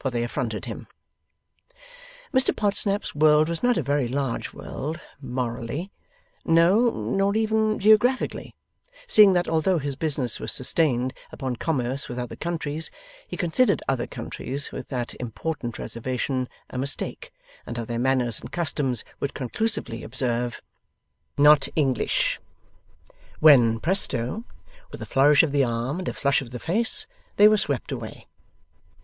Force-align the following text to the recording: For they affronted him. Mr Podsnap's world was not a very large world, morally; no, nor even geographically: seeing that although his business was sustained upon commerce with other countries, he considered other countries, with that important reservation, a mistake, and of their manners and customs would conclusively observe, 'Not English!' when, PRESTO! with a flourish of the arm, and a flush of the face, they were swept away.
For 0.00 0.10
they 0.10 0.24
affronted 0.24 0.64
him. 0.64 0.88
Mr 2.34 2.52
Podsnap's 2.52 3.14
world 3.14 3.48
was 3.48 3.62
not 3.62 3.76
a 3.76 3.80
very 3.84 4.08
large 4.08 4.52
world, 4.52 4.98
morally; 5.20 5.92
no, 6.44 6.90
nor 6.90 7.36
even 7.36 7.78
geographically: 7.78 8.56
seeing 9.06 9.34
that 9.34 9.46
although 9.46 9.78
his 9.78 9.94
business 9.94 10.40
was 10.40 10.50
sustained 10.50 11.14
upon 11.30 11.54
commerce 11.54 12.08
with 12.08 12.18
other 12.18 12.34
countries, 12.34 12.90
he 13.28 13.36
considered 13.36 13.80
other 13.88 14.08
countries, 14.08 14.72
with 14.72 14.88
that 14.88 15.14
important 15.20 15.78
reservation, 15.78 16.48
a 16.68 16.76
mistake, 16.76 17.30
and 17.64 17.78
of 17.78 17.86
their 17.86 18.00
manners 18.00 18.40
and 18.40 18.50
customs 18.50 19.04
would 19.20 19.32
conclusively 19.32 20.02
observe, 20.02 20.60
'Not 21.36 21.68
English!' 21.76 22.40
when, 23.38 23.78
PRESTO! 23.78 24.42
with 24.90 25.00
a 25.00 25.06
flourish 25.06 25.44
of 25.44 25.52
the 25.52 25.62
arm, 25.62 26.00
and 26.00 26.08
a 26.08 26.12
flush 26.12 26.42
of 26.42 26.50
the 26.50 26.58
face, 26.58 27.06
they 27.36 27.46
were 27.46 27.56
swept 27.56 27.92
away. 27.92 28.26